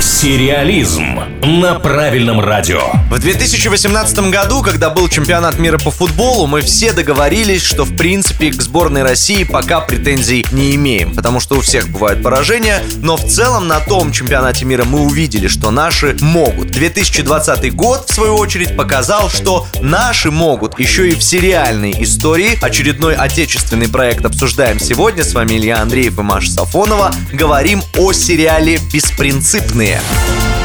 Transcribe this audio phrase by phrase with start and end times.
[0.00, 2.80] Сериализм на правильном радио.
[3.10, 8.50] В 2018 году, когда был чемпионат мира по футболу, мы все договорились, что в принципе
[8.50, 13.26] к сборной России пока претензий не имеем, потому что у всех бывают поражения, но в
[13.26, 16.70] целом на том чемпионате мира мы увидели, что наши могут.
[16.70, 22.58] 2020 год, в свою очередь, показал, что наши могут еще и в сериальной истории.
[22.62, 25.24] Очередной отечественный проект обсуждаем сегодня.
[25.24, 27.12] С вами Илья Андреев и Маша Сафонова.
[27.32, 29.89] Говорим о сериале «Беспринципные».
[29.90, 30.59] «Сильнее».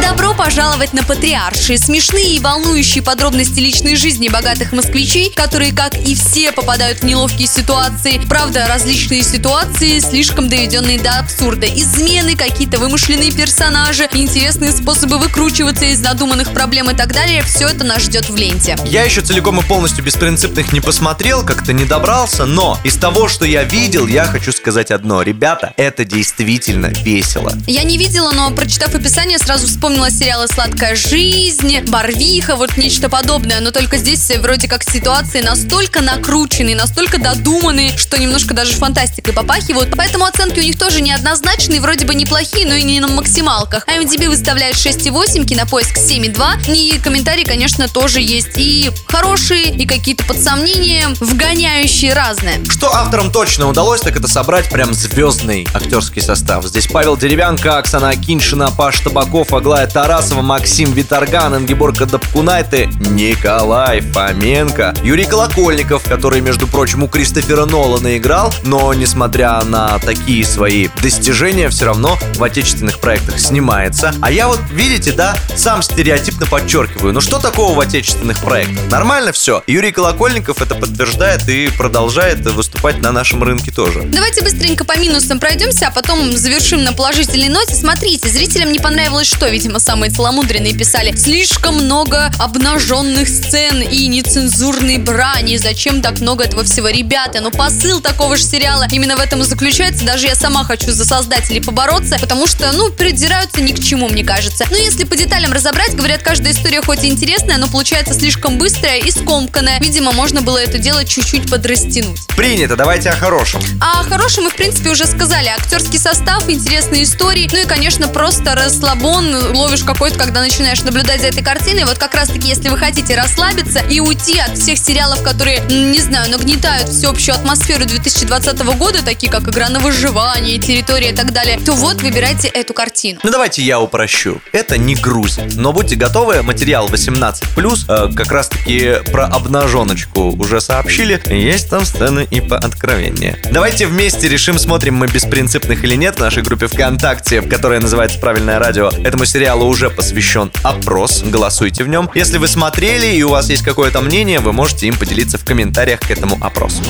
[0.00, 1.76] Добро пожаловать на Патриаршие.
[1.76, 7.48] Смешные и волнующие подробности личной жизни богатых москвичей, которые, как и все, попадают в неловкие
[7.48, 8.20] ситуации.
[8.28, 11.66] Правда, различные ситуации, слишком доведенные до абсурда.
[11.66, 17.42] Измены, какие-то вымышленные персонажи, интересные способы выкручиваться из надуманных проблем и так далее.
[17.42, 18.76] Все это нас ждет в ленте.
[18.86, 23.44] Я еще целиком и полностью беспринципных не посмотрел, как-то не добрался, но из того, что
[23.44, 25.22] я видел, я хочу сказать одно.
[25.22, 27.52] Ребята, это действительно весело.
[27.66, 33.60] Я не видела, но прочитав описание, сразу вспомнила сериалы «Сладкая жизнь», «Барвиха», вот нечто подобное.
[33.60, 39.94] Но только здесь вроде как ситуации настолько накрученные, настолько додуманные, что немножко даже фантастикой попахивают.
[39.96, 43.86] Поэтому оценки у них тоже неоднозначные, вроде бы неплохие, но и не на максималках.
[43.86, 46.74] IMDb выставляет 6,8, Кинопоиск 7,2.
[46.74, 48.56] И комментарии, конечно, тоже есть.
[48.56, 52.62] И хорошие, и какие-то под сомнения, вгоняющие разные.
[52.68, 56.66] Что авторам точно удалось, так это собрать прям звездный актерский состав.
[56.66, 64.94] Здесь Павел Деревянко, Оксана Акиншина, Паш Табаков, Аглая Тарасова, Максим Виторган, Ингеборга Дапкунайте, Николай Фоменко,
[65.02, 71.68] Юрий Колокольников, который, между прочим, у Кристофера Нолана играл, но, несмотря на такие свои достижения,
[71.68, 74.14] все равно в отечественных проектах снимается.
[74.20, 78.90] А я вот, видите, да, сам стереотипно подчеркиваю, ну что такого в отечественных проектах?
[78.90, 79.62] Нормально все.
[79.66, 84.02] Юрий Колокольников это подтверждает и продолжает выступать на нашем рынке тоже.
[84.02, 87.74] Давайте быстренько по минусам пройдемся, а потом завершим на положительной ноте.
[87.74, 91.14] Смотрите, зрителям не понравилось что, видимо, самые целомудренные писали.
[91.14, 95.58] Слишком много обнаженных сцен и нецензурной брани.
[95.58, 97.42] Зачем так много этого всего, ребята?
[97.42, 100.06] Ну, посыл такого же сериала именно в этом и заключается.
[100.06, 104.24] Даже я сама хочу за создателей побороться, потому что, ну, придираются ни к чему, мне
[104.24, 104.64] кажется.
[104.70, 109.00] Но если по деталям разобрать, говорят, каждая история хоть и интересная, но получается слишком быстрая
[109.00, 109.80] и скомканная.
[109.80, 112.26] Видимо, можно было это дело чуть-чуть подрастянуть.
[112.36, 113.60] Принято, давайте о хорошем.
[113.82, 115.48] А о хорошем мы, в принципе, уже сказали.
[115.48, 121.28] Актерский состав, интересные истории, ну и, конечно, просто расслабон ловишь какой-то, когда начинаешь наблюдать за
[121.28, 121.84] этой картиной.
[121.84, 126.30] Вот как раз-таки, если вы хотите расслабиться и уйти от всех сериалов, которые, не знаю,
[126.30, 131.72] нагнетают всеобщую атмосферу 2020 года, такие как «Игра на выживание», «Территория» и так далее, то
[131.74, 133.20] вот выбирайте эту картину.
[133.22, 134.40] Ну давайте я упрощу.
[134.52, 135.56] Это не грузит.
[135.56, 141.20] Но будьте готовы, материал 18+, э, как раз-таки про обнаженочку уже сообщили.
[141.26, 143.38] Есть там сцены и по откровеннее.
[143.50, 148.58] Давайте вместе решим, смотрим мы беспринципных или нет в нашей группе ВКонтакте, которая называется «Правильное
[148.58, 148.88] радио».
[149.04, 152.10] Этому сериалу уже посвящен опрос, голосуйте в нем.
[152.14, 156.00] Если вы смотрели и у вас есть какое-то мнение, вы можете им поделиться в комментариях
[156.00, 156.82] к этому опросу.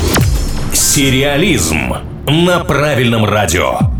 [0.72, 1.94] Сериализм
[2.26, 3.97] на правильном радио.